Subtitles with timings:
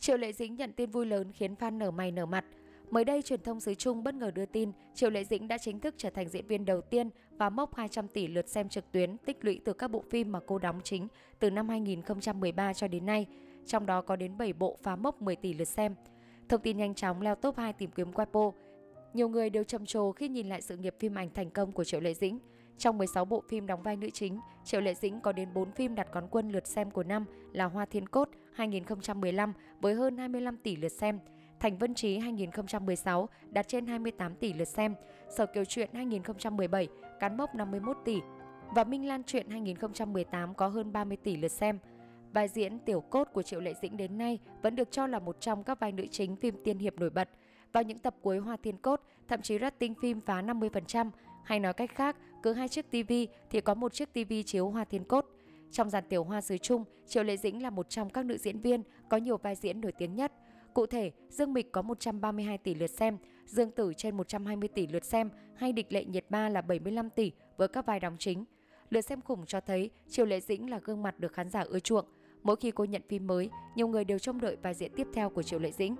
[0.00, 2.44] Triệu Lệ Dĩnh nhận tin vui lớn khiến fan nở mày nở mặt.
[2.90, 5.80] Mới đây, truyền thông xứ Trung bất ngờ đưa tin Triệu Lệ Dĩnh đã chính
[5.80, 9.16] thức trở thành diễn viên đầu tiên và mốc 200 tỷ lượt xem trực tuyến
[9.18, 11.08] tích lũy từ các bộ phim mà cô đóng chính
[11.38, 13.26] từ năm 2013 cho đến nay.
[13.66, 15.94] Trong đó có đến 7 bộ phá mốc 10 tỷ lượt xem.
[16.48, 18.52] Thông tin nhanh chóng leo top 2 tìm kiếm Weibo.
[19.14, 21.84] Nhiều người đều trầm trồ khi nhìn lại sự nghiệp phim ảnh thành công của
[21.84, 22.38] Triệu Lệ Dĩnh.
[22.78, 25.94] Trong 16 bộ phim đóng vai nữ chính, Triệu Lệ Dĩnh có đến 4 phim
[25.94, 30.56] đặt quán quân lượt xem của năm là Hoa Thiên Cốt 2015 với hơn 25
[30.56, 31.18] tỷ lượt xem,
[31.60, 34.94] Thành Vân Trí 2016 đạt trên 28 tỷ lượt xem,
[35.36, 36.88] Sở Kiều Truyện 2017
[37.20, 38.20] cán mốc 51 tỷ
[38.74, 41.78] và Minh Lan Truyện 2018 có hơn 30 tỷ lượt xem.
[42.32, 45.40] Vai diễn tiểu cốt của Triệu Lệ Dĩnh đến nay vẫn được cho là một
[45.40, 47.28] trong các vai nữ chính phim tiên hiệp nổi bật.
[47.72, 51.10] Vào những tập cuối Hoa Thiên Cốt, thậm chí rating phim phá 50%,
[51.44, 53.12] hay nói cách khác, cứ hai chiếc TV
[53.50, 55.26] thì có một chiếc TV chiếu Hoa Thiên Cốt.
[55.70, 58.60] Trong dàn tiểu hoa sứ chung, Triệu Lệ Dĩnh là một trong các nữ diễn
[58.60, 60.32] viên có nhiều vai diễn nổi tiếng nhất.
[60.74, 65.04] Cụ thể, Dương Mịch có 132 tỷ lượt xem, Dương Tử trên 120 tỷ lượt
[65.04, 68.44] xem hay Địch Lệ Nhiệt Ba là 75 tỷ với các vai đóng chính.
[68.90, 71.78] Lượt xem khủng cho thấy Triệu Lệ Dĩnh là gương mặt được khán giả ưa
[71.78, 72.04] chuộng.
[72.42, 75.30] Mỗi khi cô nhận phim mới, nhiều người đều trông đợi vai diễn tiếp theo
[75.30, 75.96] của Triệu Lệ Dĩnh.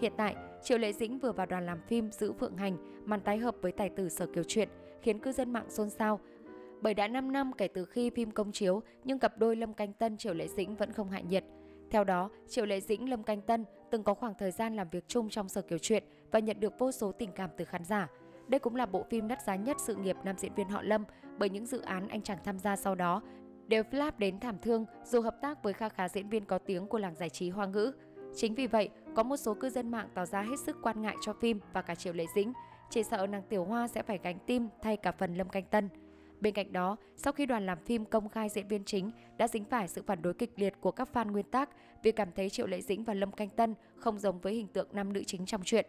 [0.00, 3.38] Hiện tại, Triệu Lệ Dĩnh vừa vào đoàn làm phim Giữ Phượng Hành, màn tái
[3.38, 4.68] hợp với tài tử Sở Kiều Truyện,
[5.02, 6.20] khiến cư dân mạng xôn xao.
[6.86, 9.92] Bởi đã 5 năm kể từ khi phim công chiếu, nhưng cặp đôi Lâm Canh
[9.92, 11.44] Tân Triệu Lệ Dĩnh vẫn không hạ nhiệt.
[11.90, 15.04] Theo đó, Triệu Lệ Dĩnh Lâm Canh Tân từng có khoảng thời gian làm việc
[15.08, 18.08] chung trong Sở kiểu chuyện và nhận được vô số tình cảm từ khán giả.
[18.48, 21.04] Đây cũng là bộ phim đắt giá nhất sự nghiệp nam diễn viên họ Lâm
[21.38, 23.22] bởi những dự án anh chàng tham gia sau đó
[23.66, 26.86] đều flop đến thảm thương dù hợp tác với kha khá diễn viên có tiếng
[26.86, 27.92] của làng giải trí hoa ngữ.
[28.36, 31.16] Chính vì vậy, có một số cư dân mạng tỏ ra hết sức quan ngại
[31.22, 32.52] cho phim và cả Triệu Lệ Dĩnh,
[32.90, 35.88] chỉ sợ nàng Tiểu Hoa sẽ phải gánh tim thay cả phần Lâm Canh Tân.
[36.40, 39.64] Bên cạnh đó, sau khi đoàn làm phim công khai diễn viên chính đã dính
[39.64, 41.70] phải sự phản đối kịch liệt của các fan nguyên tác
[42.02, 44.88] vì cảm thấy Triệu Lệ Dĩnh và Lâm Canh Tân không giống với hình tượng
[44.92, 45.86] nam nữ chính trong truyện.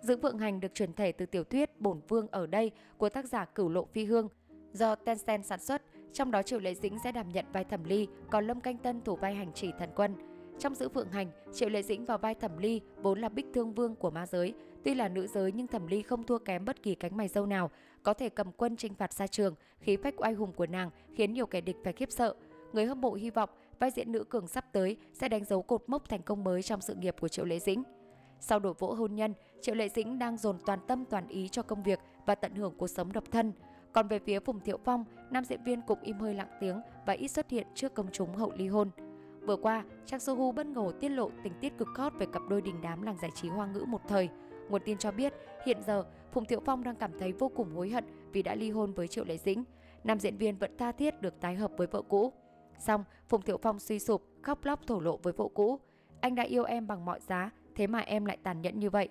[0.00, 3.28] Giữ Vượng Hành được chuyển thể từ tiểu thuyết Bổn Vương ở đây của tác
[3.28, 4.28] giả Cửu Lộ Phi Hương
[4.72, 5.82] do Tencent sản xuất,
[6.12, 9.00] trong đó Triệu Lệ Dĩnh sẽ đảm nhận vai Thẩm Ly, còn Lâm Canh Tân
[9.00, 10.31] thủ vai hành chỉ thần quân.
[10.58, 13.74] Trong giữ Phượng Hành, Triệu Lệ Dĩnh vào vai Thẩm Ly vốn là bích thương
[13.74, 14.54] vương của ma giới.
[14.84, 17.46] Tuy là nữ giới nhưng Thẩm Ly không thua kém bất kỳ cánh mày dâu
[17.46, 17.70] nào,
[18.02, 21.32] có thể cầm quân chinh phạt xa trường, khí phách oai hùng của nàng khiến
[21.32, 22.34] nhiều kẻ địch phải khiếp sợ.
[22.72, 25.82] Người hâm mộ hy vọng vai diễn nữ cường sắp tới sẽ đánh dấu cột
[25.86, 27.82] mốc thành công mới trong sự nghiệp của Triệu Lệ Dĩnh.
[28.40, 31.62] Sau đổ vỗ hôn nhân, Triệu Lệ Dĩnh đang dồn toàn tâm toàn ý cho
[31.62, 33.52] công việc và tận hưởng cuộc sống độc thân.
[33.92, 37.12] Còn về phía Phùng Thiệu Phong, nam diễn viên cũng im hơi lặng tiếng và
[37.12, 38.90] ít xuất hiện trước công chúng hậu ly hôn.
[39.46, 42.62] Vừa qua, Trang Sohu bất ngờ tiết lộ tình tiết cực hot về cặp đôi
[42.62, 44.28] đình đám làng giải trí hoa ngữ một thời.
[44.68, 45.32] Nguồn tin cho biết,
[45.66, 48.70] hiện giờ Phùng Thiệu Phong đang cảm thấy vô cùng hối hận vì đã ly
[48.70, 49.64] hôn với Triệu Lệ Dĩnh.
[50.04, 52.32] Nam diễn viên vẫn tha thiết được tái hợp với vợ cũ.
[52.78, 55.80] Xong, Phùng Thiệu Phong suy sụp, khóc lóc thổ lộ với vợ cũ.
[56.20, 59.08] Anh đã yêu em bằng mọi giá, thế mà em lại tàn nhẫn như vậy.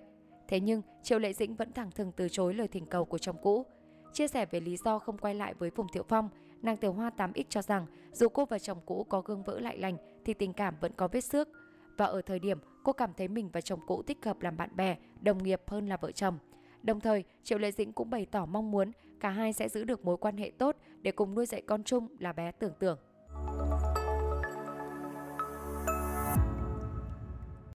[0.48, 3.36] Thế nhưng, Triệu Lệ Dĩnh vẫn thẳng thừng từ chối lời thỉnh cầu của chồng
[3.42, 3.66] cũ.
[4.12, 6.28] Chia sẻ về lý do không quay lại với Phùng Thiệu Phong,
[6.62, 9.78] nàng Tiểu Hoa 8X cho rằng dù cô và chồng cũ có gương vỡ lại
[9.78, 11.48] lành thì tình cảm vẫn có vết xước.
[11.96, 14.76] Và ở thời điểm cô cảm thấy mình và chồng cũ thích hợp làm bạn
[14.76, 16.38] bè, đồng nghiệp hơn là vợ chồng.
[16.82, 20.04] Đồng thời, Triệu Lệ Dĩnh cũng bày tỏ mong muốn cả hai sẽ giữ được
[20.04, 22.98] mối quan hệ tốt để cùng nuôi dạy con chung là bé tưởng tưởng.